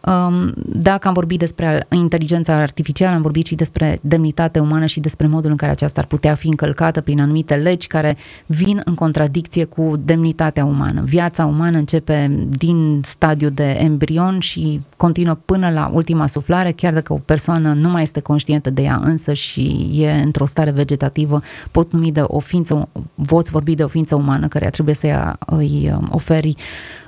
Um, 0.06 0.52
dacă 0.56 1.08
am 1.08 1.14
vorbit 1.14 1.38
despre 1.38 1.86
inteligența 1.90 2.54
artificială, 2.54 3.14
am 3.14 3.22
vorbit 3.22 3.46
și 3.46 3.54
despre 3.54 3.98
demnitatea 4.00 4.62
umană 4.62 4.86
și 4.86 5.00
despre 5.00 5.26
modul 5.26 5.50
în 5.50 5.56
care 5.56 5.72
aceasta 5.72 6.00
ar 6.00 6.06
putea 6.06 6.34
fi 6.34 6.46
încălcată 6.46 7.00
prin 7.00 7.20
anumite 7.20 7.54
legi 7.54 7.86
care 7.86 8.16
vin 8.46 8.80
în 8.84 8.94
contradicție 8.94 9.64
cu 9.64 9.92
demnitatea 10.04 10.64
umană. 10.64 11.02
Viața 11.04 11.46
umană 11.46 11.76
începe 11.76 12.46
din 12.48 13.00
stadiu 13.04 13.48
de 13.48 13.76
embrion 13.78 14.38
și 14.38 14.80
continuă 14.96 15.38
până 15.44 15.70
la 15.70 15.90
ultima 15.92 16.26
suflare, 16.26 16.72
chiar 16.72 16.92
dacă 16.92 17.12
o 17.12 17.18
persoană 17.24 17.72
nu 17.72 17.88
mai 17.88 18.02
este 18.02 18.20
conștientă 18.20 18.70
de 18.70 18.82
ea 18.82 19.00
însă 19.04 19.32
și 19.32 19.90
e 19.94 20.10
într-o 20.10 20.44
stare 20.44 20.70
vegetativă, 20.70 21.42
pot 21.70 21.92
numi 21.92 22.12
de 22.12 22.22
o 22.24 22.38
ființă, 22.38 22.88
poți 23.26 23.50
vorbi 23.50 23.74
de 23.74 23.84
o 23.84 23.88
ființă 23.88 24.14
umană 24.14 24.48
care 24.48 24.70
trebuie 24.70 24.94
să 24.94 25.32
îi 25.46 25.92
um, 25.96 26.08
oferi 26.10 26.56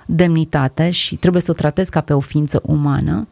demnitate 0.07 0.91
și 0.91 1.17
trebuie 1.17 1.43
să 1.43 1.51
o 1.51 1.55
tratezi 1.55 1.91
ca 1.91 2.01
pe 2.01 2.13
o 2.13 2.21
ființă 2.21 2.61
umană. 2.65 3.29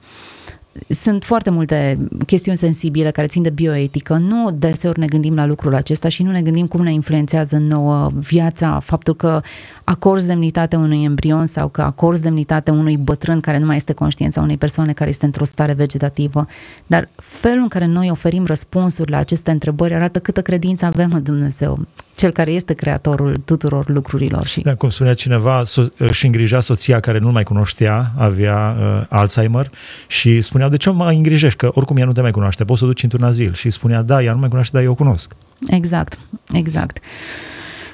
Sunt 0.89 1.25
foarte 1.25 1.51
multe 1.51 1.99
chestiuni 2.27 2.57
sensibile 2.57 3.11
care 3.11 3.27
țin 3.27 3.43
de 3.43 3.51
bioetică. 3.51 4.15
Nu 4.15 4.51
deseori 4.51 4.99
ne 4.99 5.07
gândim 5.07 5.35
la 5.35 5.47
lucrul 5.47 5.75
acesta 5.75 6.09
și 6.09 6.23
nu 6.23 6.31
ne 6.31 6.43
gândim 6.43 6.67
cum 6.67 6.83
ne 6.83 6.93
influențează 6.93 7.57
nouă 7.57 8.11
viața, 8.15 8.79
faptul 8.79 9.15
că 9.15 9.41
acorzi 9.85 10.27
demnitate 10.27 10.77
unui 10.77 11.05
embrion 11.05 11.47
sau 11.47 11.69
că 11.69 11.83
acorzi 11.83 12.23
demnitate 12.23 12.71
unui 12.71 12.97
bătrân 12.97 13.41
care 13.41 13.59
nu 13.59 13.67
mai 13.67 13.77
este 13.77 13.93
conștient 13.93 14.33
sau 14.33 14.43
unei 14.43 14.57
persoane 14.57 14.93
care 14.93 15.11
este 15.11 15.25
într-o 15.25 15.45
stare 15.45 15.73
vegetativă. 15.73 16.47
Dar 16.87 17.09
felul 17.17 17.63
în 17.63 17.69
care 17.69 17.87
noi 17.87 18.11
oferim 18.11 18.45
răspunsuri 18.45 19.11
la 19.11 19.17
aceste 19.17 19.51
întrebări 19.51 19.95
arată 19.95 20.19
câtă 20.19 20.43
credință 20.43 20.85
avem 20.85 21.13
în 21.13 21.23
Dumnezeu, 21.23 21.87
cel 22.17 22.33
care 22.33 22.51
este 22.53 22.75
creatorul 22.75 23.37
tuturor 23.45 23.89
lucrurilor. 23.89 24.47
Și... 24.47 24.61
Da, 24.61 24.75
cum 24.75 24.91
spunea 24.91 25.15
cineva, 25.15 25.63
so- 25.63 25.97
își 25.97 26.27
îngrija 26.27 26.61
soția 26.61 27.01
care 27.01 27.19
nu 27.19 27.31
mai 27.31 27.43
cunoștea, 27.43 28.13
avea 28.17 28.77
uh, 28.79 29.07
Alzheimer 29.09 29.71
și 30.07 30.41
spunea, 30.41 30.64
de 30.69 30.77
ce 30.77 30.91
mă 30.91 31.09
îngrijești? 31.09 31.59
Că 31.59 31.71
oricum 31.75 31.97
ea 31.97 32.05
nu 32.05 32.13
te 32.13 32.21
mai 32.21 32.31
cunoaște, 32.31 32.65
poți 32.65 32.79
să 32.79 32.85
o 32.85 32.89
duci 32.89 33.03
într-un 33.03 33.23
azil. 33.23 33.55
Și 33.55 33.71
spunea, 33.71 34.03
da, 34.03 34.23
ea 34.23 34.33
nu 34.33 34.39
mai 34.39 34.49
cunoaște, 34.49 34.77
dar 34.77 34.85
eu 34.85 34.91
o 34.91 34.95
cunosc. 34.95 35.37
Exact, 35.69 36.19
exact. 36.53 36.99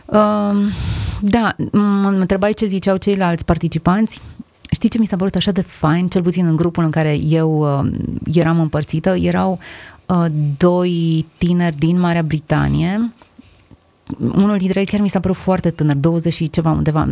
Uh, 0.05 0.17
da, 1.21 1.57
mă 1.73 2.09
întrebai 2.19 2.53
ce 2.53 2.67
ziceau 2.67 2.97
ceilalți 2.97 3.45
participanți. 3.45 4.21
Știi 4.71 4.89
ce 4.89 4.99
mi 4.99 5.07
s-a 5.07 5.17
părut 5.17 5.35
așa 5.35 5.51
de 5.51 5.61
fain, 5.61 6.09
cel 6.09 6.23
puțin 6.23 6.47
în 6.47 6.57
grupul 6.57 6.85
în 6.85 6.91
care 6.91 7.19
eu 7.29 7.81
uh, 7.81 7.93
eram 8.33 8.61
împărțită? 8.61 9.17
Erau 9.17 9.59
uh, 10.07 10.27
doi 10.57 11.27
tineri 11.39 11.77
din 11.77 12.01
Marea 12.01 12.23
Britanie 12.23 13.13
unul 14.19 14.57
dintre 14.57 14.81
ei 14.81 14.87
chiar 14.87 15.01
mi 15.01 15.09
s-a 15.09 15.21
părut 15.21 15.37
foarte 15.37 15.71
tânăr, 15.71 15.97
20 15.97 16.33
și 16.33 16.51
ceva 16.51 16.71
undeva, 16.71 17.09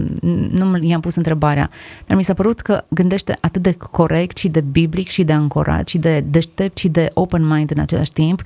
nu 0.50 0.78
i-am 0.80 1.00
pus 1.00 1.14
întrebarea, 1.14 1.70
dar 2.06 2.16
mi 2.16 2.24
s-a 2.24 2.34
părut 2.34 2.60
că 2.60 2.84
gândește 2.88 3.36
atât 3.40 3.62
de 3.62 3.72
corect 3.72 4.36
și 4.36 4.48
de 4.48 4.60
biblic 4.60 5.08
și 5.08 5.24
de 5.24 5.32
ancorat 5.32 5.88
și 5.88 5.98
de 5.98 6.20
deștept 6.20 6.78
și 6.78 6.88
de 6.88 7.10
open 7.14 7.46
mind 7.46 7.70
în 7.70 7.80
același 7.80 8.12
timp, 8.12 8.42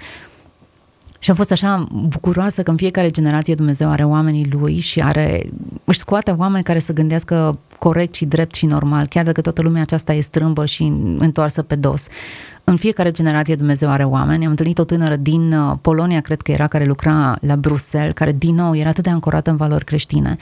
și 1.22 1.30
am 1.30 1.36
fost 1.36 1.50
așa 1.50 1.86
bucuroasă 2.08 2.62
că 2.62 2.70
în 2.70 2.76
fiecare 2.76 3.10
generație 3.10 3.54
Dumnezeu 3.54 3.90
are 3.90 4.04
oamenii 4.04 4.48
lui 4.50 4.78
și 4.78 5.00
are, 5.00 5.46
își 5.84 5.98
scoate 5.98 6.30
oameni 6.30 6.64
care 6.64 6.78
să 6.78 6.92
gândească 6.92 7.58
corect 7.78 8.14
și 8.14 8.24
drept 8.24 8.54
și 8.54 8.66
normal, 8.66 9.06
chiar 9.06 9.24
dacă 9.24 9.40
toată 9.40 9.62
lumea 9.62 9.82
aceasta 9.82 10.12
e 10.12 10.20
strâmbă 10.20 10.66
și 10.66 10.92
întoarsă 11.18 11.62
pe 11.62 11.74
dos. 11.74 12.06
În 12.64 12.76
fiecare 12.76 13.10
generație 13.10 13.54
Dumnezeu 13.54 13.88
are 13.90 14.04
oameni. 14.04 14.44
Am 14.44 14.50
întâlnit 14.50 14.78
o 14.78 14.84
tânără 14.84 15.16
din 15.16 15.52
uh, 15.52 15.76
Polonia, 15.80 16.20
cred 16.20 16.40
că 16.40 16.50
era, 16.50 16.66
care 16.66 16.84
lucra 16.84 17.36
la 17.40 17.56
Bruxelles, 17.56 18.12
care 18.14 18.32
din 18.32 18.54
nou 18.54 18.76
era 18.76 18.88
atât 18.88 19.04
de 19.04 19.10
ancorată 19.10 19.50
în 19.50 19.56
valori 19.56 19.84
creștine. 19.84 20.36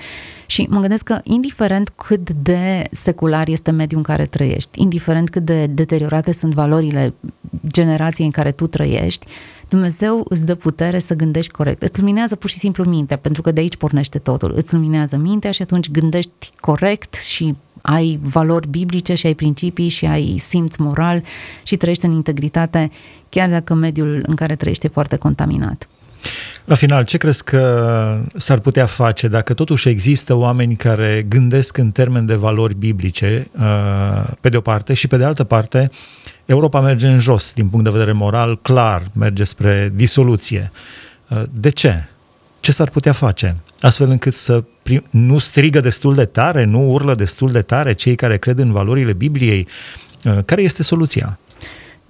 Și 0.46 0.66
mă 0.70 0.80
gândesc 0.80 1.04
că 1.04 1.20
indiferent 1.22 1.88
cât 1.88 2.30
de 2.30 2.84
secular 2.90 3.49
este 3.49 3.70
mediul 3.70 3.99
în 3.99 4.14
care 4.14 4.25
trăiești, 4.25 4.80
indiferent 4.80 5.30
cât 5.30 5.44
de 5.44 5.66
deteriorate 5.66 6.32
sunt 6.32 6.54
valorile 6.54 7.14
generației 7.68 8.26
în 8.26 8.32
care 8.32 8.50
tu 8.50 8.66
trăiești, 8.66 9.26
Dumnezeu 9.71 10.27
îți 10.29 10.47
dă 10.47 10.55
putere 10.55 10.99
să 10.99 11.15
gândești 11.15 11.53
corect. 11.53 11.83
Îți 11.83 11.99
luminează 11.99 12.37
pur 12.37 12.50
și 12.50 12.59
simplu 12.59 12.85
mintea, 12.85 13.17
pentru 13.17 13.43
că 13.43 13.50
de 13.50 13.61
aici 13.61 13.77
pornește 13.77 14.19
totul. 14.19 14.53
Îți 14.57 14.75
luminează 14.75 15.17
mintea 15.17 15.50
și 15.50 15.62
atunci 15.62 15.91
gândești 15.91 16.50
corect 16.61 17.15
și 17.15 17.57
ai 17.81 18.19
valori 18.23 18.69
biblice 18.69 19.15
și 19.15 19.27
ai 19.27 19.35
principii 19.35 19.89
și 19.89 20.07
ai 20.07 20.39
simț 20.39 20.77
moral 20.77 21.23
și 21.62 21.77
trăiești 21.77 22.05
în 22.05 22.12
integritate, 22.12 22.91
chiar 23.29 23.49
dacă 23.49 23.75
mediul 23.75 24.25
în 24.27 24.35
care 24.35 24.57
trăiești 24.57 24.87
e 24.87 24.89
foarte 24.89 25.17
contaminat. 25.17 25.89
La 26.65 26.75
final, 26.75 27.05
ce 27.05 27.17
crezi 27.17 27.45
că 27.45 28.19
s-ar 28.37 28.59
putea 28.59 28.87
face 28.87 29.29
dacă 29.29 29.55
totuși 29.55 29.89
există 29.89 30.35
oameni 30.35 30.77
care 30.77 31.27
gândesc 31.29 31.77
în 31.77 31.91
termen 31.91 32.27
de 32.27 32.35
valori 32.35 32.75
biblice, 32.75 33.49
uh, 33.61 34.25
pe 34.41 34.49
de 34.49 34.57
o 34.57 34.61
parte, 34.61 34.95
și 34.95 35.09
pe 35.09 35.17
de 35.17 35.25
altă 35.25 35.45
parte, 35.45 35.91
Europa 36.45 36.81
merge 36.81 37.07
în 37.07 37.19
jos 37.19 37.53
din 37.53 37.69
punct 37.69 37.85
de 37.85 37.91
vedere 37.91 38.12
moral, 38.12 38.59
clar, 38.62 39.03
merge 39.12 39.45
spre 39.45 39.93
disoluție. 39.95 40.73
Uh, 41.29 41.43
de 41.53 41.71
ce? 41.71 42.05
Ce 42.61 42.73
s-ar 42.73 42.89
putea 42.91 43.12
face? 43.12 43.57
Astfel 43.81 44.11
încât 44.11 44.35
să 44.35 44.65
prim, 44.83 45.05
nu 45.11 45.39
strigă 45.39 45.81
destul 45.81 46.15
de 46.15 46.25
tare, 46.25 46.65
nu 46.65 46.93
urlă 46.93 47.15
destul 47.15 47.50
de 47.50 47.62
tare 47.62 47.93
cei 47.93 48.15
care 48.15 48.39
cred 48.39 48.59
în 48.59 48.73
valorile 48.73 49.12
Bibliei. 49.12 49.67
Uh, 50.25 50.39
care 50.45 50.62
este 50.62 50.83
soluția? 50.83 51.39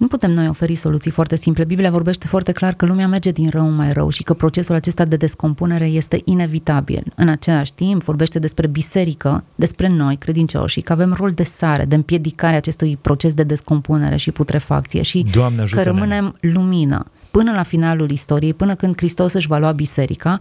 Nu 0.01 0.07
putem 0.07 0.31
noi 0.31 0.47
oferi 0.47 0.75
soluții 0.75 1.11
foarte 1.11 1.35
simple. 1.35 1.63
Biblia 1.63 1.91
vorbește 1.91 2.27
foarte 2.27 2.51
clar 2.51 2.73
că 2.73 2.85
lumea 2.85 3.07
merge 3.07 3.31
din 3.31 3.49
rău 3.49 3.69
mai 3.69 3.93
rău 3.93 4.09
și 4.09 4.23
că 4.23 4.33
procesul 4.33 4.75
acesta 4.75 5.05
de 5.05 5.15
descompunere 5.15 5.85
este 5.85 6.21
inevitabil. 6.23 7.03
În 7.15 7.27
același 7.27 7.73
timp, 7.73 8.03
vorbește 8.03 8.39
despre 8.39 8.67
biserică, 8.67 9.43
despre 9.55 9.87
noi, 9.87 10.15
credincioși, 10.15 10.81
că 10.81 10.91
avem 10.91 11.13
rol 11.13 11.31
de 11.31 11.43
sare, 11.43 11.85
de 11.85 11.95
împiedicare 11.95 12.55
acestui 12.55 12.97
proces 13.01 13.33
de 13.33 13.43
descompunere 13.43 14.15
și 14.15 14.31
putrefacție 14.31 15.01
și 15.01 15.25
Doamne, 15.31 15.63
că 15.71 15.81
rămânem 15.81 16.35
lumină 16.39 17.05
până 17.31 17.51
la 17.51 17.63
finalul 17.63 18.09
istoriei, 18.09 18.53
până 18.53 18.75
când 18.75 18.95
Hristos 18.97 19.33
își 19.33 19.47
va 19.47 19.57
lua 19.57 19.71
biserica, 19.71 20.39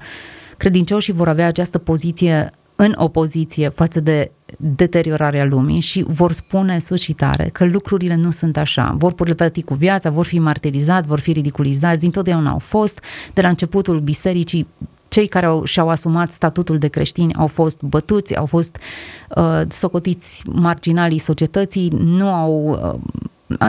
credincioșii 0.56 1.12
vor 1.12 1.28
avea 1.28 1.46
această 1.46 1.78
poziție 1.78 2.50
în 2.82 2.94
opoziție 2.96 3.68
față 3.68 4.00
de 4.00 4.30
deteriorarea 4.56 5.44
lumii 5.44 5.80
și 5.80 6.04
vor 6.08 6.32
spune 6.32 6.78
sus 6.78 7.00
și 7.00 7.12
tare 7.12 7.48
că 7.52 7.64
lucrurile 7.64 8.14
nu 8.14 8.30
sunt 8.30 8.56
așa. 8.56 8.94
Vor 8.98 9.12
plăti 9.12 9.62
cu 9.62 9.74
viața, 9.74 10.10
vor 10.10 10.24
fi 10.24 10.38
martirizați, 10.38 11.06
vor 11.06 11.20
fi 11.20 11.32
ridiculizați, 11.32 12.00
dintotdeauna 12.00 12.50
au 12.50 12.58
fost. 12.58 13.00
De 13.34 13.40
la 13.40 13.48
începutul 13.48 13.98
bisericii, 13.98 14.66
cei 15.08 15.26
care 15.26 15.46
au, 15.46 15.64
și-au 15.64 15.88
asumat 15.88 16.30
statutul 16.30 16.78
de 16.78 16.88
creștini 16.88 17.34
au 17.34 17.46
fost 17.46 17.82
bătuți, 17.82 18.36
au 18.36 18.46
fost 18.46 18.76
uh, 19.36 19.60
socotiți 19.68 20.42
marginalii 20.52 21.18
societății, 21.18 21.88
nu 21.88 22.26
au 22.26 22.80
uh, 22.94 23.00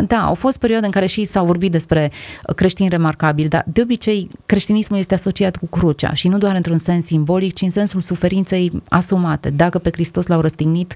da, 0.07 0.25
au 0.25 0.33
fost 0.33 0.59
perioade 0.59 0.85
în 0.85 0.91
care 0.91 1.05
și 1.05 1.23
s-au 1.23 1.45
vorbit 1.45 1.71
despre 1.71 2.11
creștini 2.55 2.89
remarcabili, 2.89 3.47
dar 3.47 3.63
de 3.67 3.81
obicei 3.81 4.29
creștinismul 4.45 4.99
este 4.99 5.13
asociat 5.13 5.55
cu 5.55 5.65
crucea 5.65 6.13
și 6.13 6.27
nu 6.27 6.37
doar 6.37 6.55
într-un 6.55 6.77
sens 6.77 7.05
simbolic, 7.05 7.53
ci 7.53 7.61
în 7.61 7.69
sensul 7.69 8.01
suferinței 8.01 8.81
asumate. 8.89 9.49
Dacă 9.49 9.79
pe 9.79 9.89
Hristos 9.91 10.27
l-au 10.27 10.41
răstignit, 10.41 10.95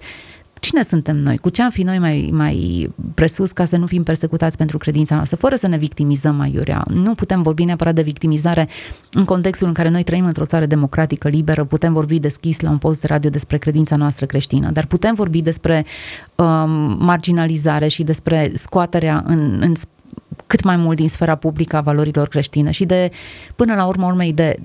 cine 0.65 0.83
suntem 0.83 1.15
noi? 1.17 1.37
Cu 1.37 1.49
ce 1.49 1.61
am 1.61 1.69
fi 1.69 1.83
noi 1.83 1.99
mai, 1.99 2.29
mai 2.33 2.89
presus 3.13 3.51
ca 3.51 3.65
să 3.65 3.77
nu 3.77 3.85
fim 3.85 4.03
persecutați 4.03 4.57
pentru 4.57 4.77
credința 4.77 5.15
noastră, 5.15 5.37
fără 5.37 5.55
să 5.55 5.67
ne 5.67 5.77
victimizăm 5.77 6.35
mai 6.35 6.51
iurea? 6.53 6.83
Nu 6.93 7.15
putem 7.15 7.41
vorbi 7.41 7.63
neapărat 7.63 7.95
de 7.95 8.01
victimizare 8.01 8.67
în 9.11 9.23
contextul 9.23 9.67
în 9.67 9.73
care 9.73 9.89
noi 9.89 10.03
trăim 10.03 10.25
într-o 10.25 10.45
țară 10.45 10.65
democratică, 10.65 11.27
liberă, 11.27 11.63
putem 11.63 11.93
vorbi 11.93 12.19
deschis 12.19 12.59
la 12.59 12.69
un 12.69 12.77
post 12.77 13.01
de 13.01 13.07
radio 13.07 13.29
despre 13.29 13.57
credința 13.57 13.95
noastră 13.95 14.25
creștină, 14.25 14.71
dar 14.71 14.85
putem 14.85 15.13
vorbi 15.13 15.41
despre 15.41 15.85
um, 16.35 16.97
marginalizare 16.99 17.87
și 17.87 18.03
despre 18.03 18.51
scoaterea 18.53 19.23
în, 19.27 19.57
în 19.61 19.73
cât 20.47 20.63
mai 20.63 20.75
mult 20.75 20.97
din 20.97 21.09
sfera 21.09 21.35
publică 21.35 21.75
a 21.75 21.81
valorilor 21.81 22.27
creștine 22.27 22.71
și 22.71 22.85
de, 22.85 23.11
până 23.55 23.75
la 23.75 23.85
urmă 23.85 24.05
urmei, 24.05 24.33
de, 24.33 24.59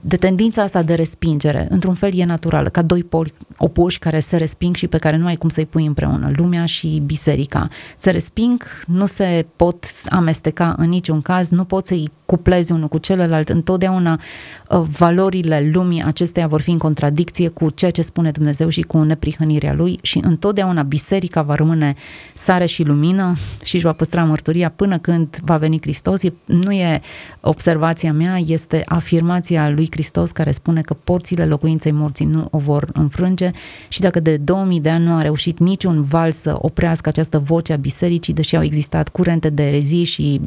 de 0.00 0.16
tendința 0.16 0.62
asta 0.62 0.82
de 0.82 0.94
respingere. 0.94 1.66
Într-un 1.70 1.94
fel 1.94 2.14
e 2.14 2.24
naturală, 2.24 2.68
ca 2.68 2.82
doi 2.82 3.02
poli 3.02 3.34
opuși 3.56 3.98
care 3.98 4.20
se 4.20 4.36
resping 4.36 4.74
și 4.74 4.86
pe 4.86 4.98
care 4.98 5.16
nu 5.16 5.26
ai 5.26 5.36
cum 5.36 5.48
să-i 5.48 5.66
pui 5.66 5.86
împreună, 5.86 6.30
lumea 6.36 6.64
și 6.64 7.02
biserica. 7.06 7.68
Se 7.96 8.10
resping, 8.10 8.62
nu 8.86 9.06
se 9.06 9.46
pot 9.56 9.86
amesteca 10.08 10.74
în 10.78 10.88
niciun 10.88 11.22
caz, 11.22 11.50
nu 11.50 11.64
poți 11.64 11.88
să-i 11.88 12.10
cuplezi 12.26 12.72
unul 12.72 12.88
cu 12.88 12.98
celălalt. 12.98 13.48
Întotdeauna 13.48 14.20
uh, 14.68 14.82
valorile 14.98 15.70
lumii 15.72 16.02
acesteia 16.02 16.46
vor 16.46 16.60
fi 16.60 16.70
în 16.70 16.78
contradicție 16.78 17.48
cu 17.48 17.70
ceea 17.70 17.90
ce 17.90 18.02
spune 18.02 18.30
Dumnezeu 18.30 18.68
și 18.68 18.82
cu 18.82 19.02
neprihănirea 19.02 19.72
lui 19.72 19.98
și 20.02 20.20
întotdeauna 20.22 20.82
biserica 20.82 21.42
va 21.42 21.54
rămâne 21.54 21.94
sare 22.34 22.66
și 22.66 22.82
lumină 22.82 23.34
și 23.64 23.74
își 23.74 23.84
va 23.84 23.92
păstra 23.92 24.24
mărturia 24.24 24.70
până 24.70 24.98
când 25.08 25.18
când 25.18 25.38
va 25.44 25.56
veni 25.56 25.78
Hristos. 25.80 26.20
Nu 26.44 26.72
e 26.72 27.00
observația 27.40 28.12
mea, 28.12 28.38
este 28.38 28.82
afirmația 28.86 29.68
lui 29.68 29.88
Hristos 29.90 30.30
care 30.30 30.50
spune 30.50 30.80
că 30.80 30.94
porțile 31.04 31.44
locuinței 31.44 31.92
morții 31.92 32.24
nu 32.24 32.48
o 32.50 32.58
vor 32.58 32.88
înfrânge 32.92 33.50
și 33.88 34.00
dacă 34.00 34.20
de 34.20 34.36
2000 34.36 34.80
de 34.80 34.90
ani 34.90 35.04
nu 35.04 35.14
a 35.14 35.22
reușit 35.22 35.58
niciun 35.58 36.02
val 36.02 36.32
să 36.32 36.56
oprească 36.58 37.08
această 37.08 37.38
voce 37.38 37.72
a 37.72 37.76
bisericii, 37.76 38.34
deși 38.34 38.56
au 38.56 38.62
existat 38.62 39.08
curente 39.08 39.50
de 39.50 39.66
erezii 39.66 40.04
și 40.04 40.40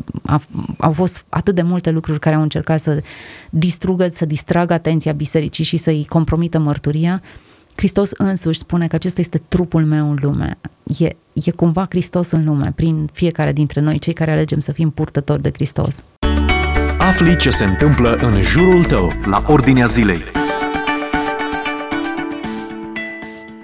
au 0.78 0.92
fost 0.92 1.26
atât 1.30 1.56
de 1.56 1.62
multe 1.62 1.90
lucruri 1.90 2.20
care 2.20 2.36
au 2.36 2.42
încercat 2.42 2.80
să 2.80 3.04
distrugă, 3.50 4.08
să 4.08 4.26
distragă 4.26 4.74
atenția 4.74 5.12
bisericii 5.12 5.64
și 5.64 5.78
să-i 5.78 6.06
compromită 6.10 6.60
mărturia, 6.60 7.22
Hristos 7.76 8.12
însuși 8.18 8.60
spune 8.60 8.88
că 8.88 8.96
acesta 8.96 9.22
este 9.22 9.42
trupul 9.48 9.86
meu 9.86 10.10
în 10.10 10.18
lume. 10.22 10.58
E, 11.00 11.06
e 11.34 11.52
cumva 11.52 11.86
Hristos 11.90 12.32
în 12.32 12.46
lume, 12.46 12.72
prin 12.76 13.10
fiecare 13.14 13.52
dintre 13.52 13.82
noi, 13.82 14.00
cei 14.00 14.14
care 14.14 14.32
alegem 14.32 14.60
să 14.60 14.72
fim 14.72 14.90
purtători 14.90 15.42
de 15.42 15.52
Hristos. 15.54 16.04
Afli 16.98 17.36
ce 17.36 17.50
se 17.50 17.66
întâmplă 17.66 18.16
în 18.16 18.42
jurul 18.42 18.84
tău, 18.84 19.12
la 19.26 19.44
Ordinea 19.48 19.86
Zilei. 19.86 20.24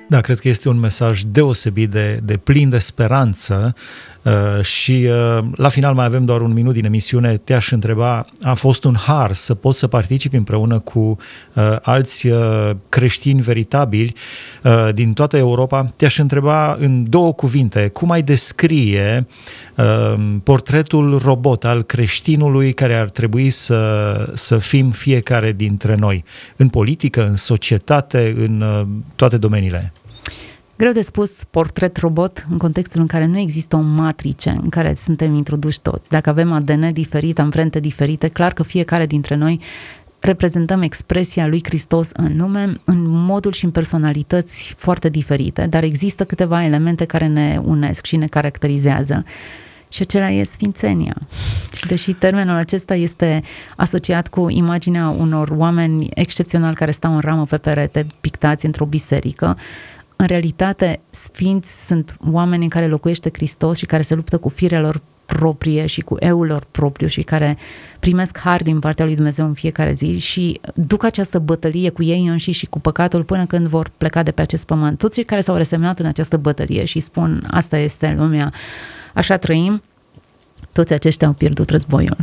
Da, 0.10 0.22
cred 0.22 0.40
că 0.40 0.48
este 0.48 0.70
un 0.70 0.80
mesaj 0.80 1.22
deosebit 1.22 1.90
de, 1.90 2.20
de 2.24 2.38
plin 2.38 2.70
de 2.70 2.78
speranță 2.78 3.76
uh, 3.76 4.17
și 4.62 5.08
uh, 5.10 5.46
la 5.56 5.70
final 5.70 5.94
mai 5.94 6.06
avem 6.06 6.26
doar 6.26 6.42
un 6.42 6.54
minut 6.54 6.74
din 6.74 6.86
emisiune. 6.86 7.38
Te-aș 7.38 7.72
întreba, 7.72 8.26
a 8.42 8.54
fost 8.54 8.84
un 8.84 8.96
har 8.96 9.34
să 9.34 9.54
poți 9.54 9.80
să 9.80 9.88
participi 9.88 10.36
împreună 10.36 10.80
cu 10.80 11.00
uh, 11.00 11.76
alți 11.82 12.28
uh, 12.28 12.70
creștini 12.90 13.42
veritabili 13.42 14.14
uh, 14.64 14.90
din 14.94 15.14
toată 15.14 15.38
Europa. 15.38 15.94
Te-aș 15.96 16.18
întreba 16.18 16.78
în 16.80 17.10
două 17.10 17.34
cuvinte, 17.34 17.88
cum 17.88 18.12
ai 18.12 18.22
descrie 18.22 19.28
uh, 19.76 20.14
portretul 20.44 21.18
robot 21.24 21.66
al 21.66 21.84
creștinului 21.84 22.74
care 22.74 22.96
ar 22.96 23.10
trebui 23.10 23.50
să, 23.50 24.32
să 24.34 24.58
fim 24.58 24.90
fiecare 24.90 25.52
dintre 25.52 25.96
noi, 25.96 26.24
în 26.56 26.70
politică, 26.70 27.28
în 27.28 27.36
societate, 27.36 28.36
în 28.38 28.62
uh, 28.62 28.88
toate 29.16 29.38
domeniile? 29.38 29.94
Greu 30.78 30.92
de 30.92 31.02
spus 31.02 31.44
portret 31.44 31.98
robot 31.98 32.46
în 32.50 32.58
contextul 32.58 33.02
în 33.02 33.08
care 33.08 33.26
nu 33.26 33.38
există 33.38 33.76
o 33.76 33.80
matrice 33.80 34.50
în 34.50 34.70
care 34.70 34.94
suntem 34.98 35.36
introduși 35.36 35.82
toți. 35.82 36.10
Dacă 36.10 36.30
avem 36.30 36.52
ADN 36.52 36.94
diferit, 36.94 37.40
amprente 37.40 37.80
diferite, 37.80 38.28
clar 38.28 38.54
că 38.54 38.64
fiecare 38.64 39.06
dintre 39.06 39.36
noi 39.36 39.62
reprezentăm 40.20 40.82
expresia 40.82 41.48
lui 41.48 41.62
Hristos 41.64 42.10
în 42.14 42.36
lume 42.38 42.82
în 42.84 43.04
modul 43.08 43.52
și 43.52 43.66
în 43.66 43.72
personalități 43.72 44.76
foarte 44.78 45.10
diferite, 45.10 45.66
dar 45.66 45.84
există 45.84 46.26
câteva 46.26 46.64
elemente 46.64 47.06
care 47.06 47.28
ne 47.28 47.60
unesc 47.64 48.06
și 48.06 48.16
ne 48.16 48.28
caracterizează. 48.28 49.24
Și 49.90 50.02
acela 50.02 50.30
e 50.30 50.44
sfințenia. 50.44 51.16
Și 51.74 51.86
deși 51.86 52.14
termenul 52.14 52.56
acesta 52.56 52.96
este 52.96 53.44
asociat 53.76 54.28
cu 54.28 54.50
imaginea 54.50 55.10
unor 55.10 55.50
oameni 55.50 56.10
excepționali 56.14 56.76
care 56.76 56.92
stau 56.92 57.14
în 57.14 57.20
ramă 57.20 57.46
pe 57.46 57.58
perete, 57.58 58.08
pictați 58.20 58.66
într-o 58.66 58.86
biserică, 58.86 59.58
în 60.18 60.26
realitate, 60.26 61.00
sfinți 61.10 61.86
sunt 61.86 62.18
oameni 62.32 62.64
în 62.64 62.70
care 62.70 62.88
locuiește 62.88 63.30
Hristos 63.34 63.78
și 63.78 63.86
care 63.86 64.02
se 64.02 64.16
luptă 64.16 64.38
cu 64.38 64.50
firea 64.50 64.80
lor 64.80 65.02
proprie 65.26 65.86
și 65.86 66.02
cu 66.02 66.16
eul 66.20 66.46
lor 66.46 66.68
propriu 66.72 67.08
și 67.08 67.22
care 67.22 67.58
primesc 68.00 68.38
har 68.38 68.64
din 68.64 68.80
partea 68.80 69.06
lui 69.06 69.16
Dumnezeu 69.16 69.46
în 69.46 69.54
fiecare 69.54 69.92
zi 69.94 70.20
și 70.20 70.62
duc 70.74 71.04
această 71.04 71.40
bătălie 71.40 71.90
cu 71.90 72.04
ei 72.04 72.28
înși 72.28 72.52
și 72.52 72.66
cu 72.66 72.80
păcatul 72.80 73.24
până 73.24 73.46
când 73.46 73.68
vor 73.68 73.92
pleca 73.98 74.24
de 74.24 74.32
pe 74.32 74.42
acest 74.42 74.66
pământ. 74.66 74.98
Toți 74.98 75.14
cei 75.14 75.24
care 75.24 75.42
s-au 75.42 75.56
resemnat 75.56 76.00
în 76.00 76.06
această 76.06 76.38
bătălie 76.38 76.86
și 76.86 77.00
spun 77.00 77.48
asta 77.52 77.78
este 77.78 78.16
lumea, 78.18 78.54
așa 79.14 79.38
trăim, 79.38 79.82
toți 80.72 80.94
aceștia 80.94 81.28
au 81.28 81.34
pierdut 81.34 81.70
războiul. 81.70 82.18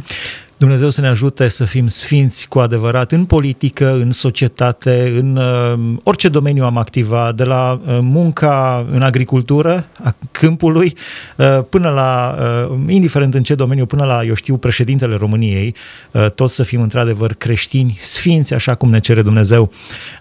Dumnezeu 0.57 0.91
să 0.91 1.01
ne 1.01 1.09
ajute 1.09 1.49
să 1.49 1.65
fim 1.65 1.89
sfinți 1.89 2.49
cu 2.49 2.59
adevărat 2.59 3.13
în 3.13 3.25
politică, 3.25 3.93
în 3.93 4.13
societate, 4.13 5.13
în 5.19 5.37
uh, 5.37 5.99
orice 6.03 6.29
domeniu 6.29 6.65
am 6.65 6.77
activat, 6.77 7.35
de 7.35 7.45
la 7.45 7.81
uh, 7.87 7.99
munca 8.01 8.87
în 8.91 9.03
agricultură, 9.03 9.87
a 10.03 10.15
câmpului, 10.31 10.97
uh, 11.37 11.59
până 11.69 11.91
la, 11.91 12.37
uh, 12.71 12.79
indiferent 12.89 13.35
în 13.35 13.43
ce 13.43 13.55
domeniu, 13.55 13.87
până 13.87 14.05
la, 14.05 14.25
eu 14.25 14.35
știu, 14.35 14.57
președintele 14.57 15.17
României, 15.17 15.75
uh, 16.11 16.31
toți 16.31 16.55
să 16.55 16.63
fim 16.63 16.83
într-adevăr 16.83 17.33
creștini, 17.33 17.97
sfinți, 17.99 18.55
așa 18.55 18.75
cum 18.75 18.91
ne 18.91 19.01
cere 19.01 19.23
Dumnezeu. 19.23 19.73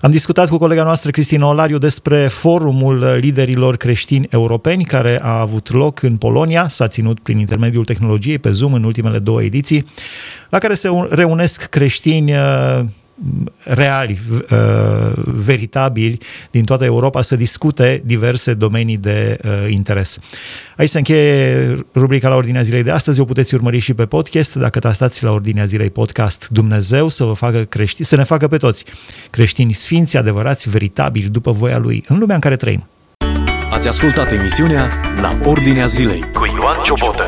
Am 0.02 0.12
discutat 0.12 0.50
cu 0.50 0.58
colega 0.58 0.84
noastră, 0.84 1.12
Cristina 1.12 1.48
Olariu, 1.48 1.78
despre 1.78 2.28
forumul 2.28 3.18
liderilor 3.20 3.78
creștini 3.78 4.28
europeni 4.30 4.84
care 4.84 5.20
a 5.22 5.40
avut 5.40 5.72
loc 5.72 6.02
în 6.02 6.18
Polonia, 6.18 6.68
s-a 6.68 6.88
ținut 6.88 7.20
prin 7.20 7.40
intermediul 7.40 7.86
tehnologiei 7.86 8.40
pe 8.40 8.52
Zoom 8.52 8.74
în 8.74 8.84
ultimele 8.84 9.20
două 9.20 9.44
ediții 9.44 9.86
la 10.50 10.58
care 10.58 10.74
se 10.74 10.90
reunesc 11.10 11.64
creștini 11.64 12.32
uh, 12.32 12.86
reali, 13.64 14.20
uh, 14.30 14.58
veritabili 15.26 16.18
din 16.52 16.64
toată 16.64 16.86
Europa 16.86 17.22
să 17.22 17.36
discute 17.36 18.02
diverse 18.06 18.54
domenii 18.54 18.98
de 18.98 19.38
uh, 19.44 19.72
interes. 19.72 20.20
Aici 20.78 20.90
se 20.90 20.98
încheie 20.98 21.78
rubrica 21.96 22.30
la 22.30 22.36
Ordinea 22.36 22.62
Zilei 22.62 22.84
de 22.84 22.92
astăzi. 22.92 23.20
O 23.20 23.26
puteți 23.26 23.54
urmări 23.54 23.80
și 23.80 23.94
pe 23.94 24.06
podcast 24.06 24.56
dacă 24.56 24.80
tastați 24.80 25.24
la 25.24 25.32
Ordinea 25.32 25.66
Zilei 25.66 25.90
podcast 25.90 26.48
Dumnezeu 26.50 27.10
să 27.10 27.24
vă 27.24 27.34
facă 27.34 27.60
creștini, 27.60 28.06
să 28.06 28.16
ne 28.16 28.24
facă 28.24 28.48
pe 28.48 28.58
toți 28.58 28.86
creștini 29.30 29.74
sfinți, 29.74 30.18
adevărați, 30.18 30.70
veritabili 30.70 31.30
după 31.30 31.52
voia 31.52 31.78
Lui 31.78 32.04
în 32.08 32.18
lumea 32.18 32.36
în 32.36 32.42
care 32.42 32.56
trăim. 32.56 32.88
Ați 33.72 33.88
ascultat 33.88 34.32
emisiunea 34.32 34.90
La 35.22 35.38
Ordinea 35.46 35.86
Zilei 35.86 36.24
cu 36.34 36.46
Ioan 36.46 36.84
Ciobotă. 36.84 37.24